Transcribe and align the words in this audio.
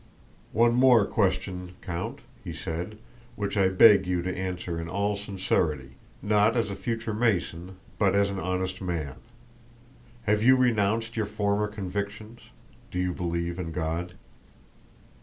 "One 0.51 0.73
more 0.73 1.05
question, 1.05 1.73
Count," 1.83 2.21
he 2.43 2.53
said, 2.53 2.97
"which 3.35 3.55
I 3.55 3.67
beg 3.67 4.07
you 4.07 4.23
to 4.23 4.35
answer 4.35 4.81
in 4.81 4.89
all 4.89 5.15
sincerity—not 5.15 6.57
as 6.57 6.71
a 6.71 6.75
future 6.75 7.13
Mason 7.13 7.75
but 7.99 8.15
as 8.15 8.31
an 8.31 8.39
honest 8.39 8.81
man: 8.81 9.17
have 10.23 10.41
you 10.41 10.55
renounced 10.55 11.15
your 11.17 11.27
former 11.27 11.67
convictions—do 11.67 12.97
you 12.97 13.13
believe 13.13 13.59
in 13.59 13.71
God?" 13.71 14.15